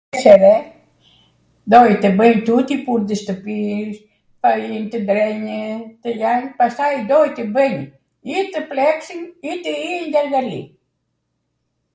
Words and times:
[kur] 0.13 0.17
jesh 0.21 0.27
e 0.29 0.37
re, 0.43 0.51
doj 1.73 1.89
tw 2.01 2.09
bwj 2.21 2.37
tuti 2.47 2.75
punt 2.87 3.13
e 3.15 3.17
shtwpis, 3.21 3.97
fai 4.47 4.63
tw 4.89 4.97
ndrenjw, 5.03 5.59
tw 6.01 6.09
ljanj, 6.17 6.45
pastaj 6.63 6.91
doj 7.13 7.29
tw 7.37 7.45
bwnj, 7.61 7.81
i 8.35 8.37
tw 8.51 8.59
pleksim 8.75 9.21
i 9.53 9.55
tw 9.61 9.67
ienj 9.77 10.07
nd 10.11 10.15
arghali. 10.25 10.61